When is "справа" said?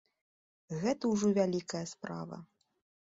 1.93-2.43